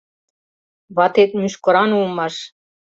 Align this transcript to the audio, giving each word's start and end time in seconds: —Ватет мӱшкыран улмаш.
—Ватет 0.95 1.31
мӱшкыран 1.39 1.91
улмаш. 1.99 2.35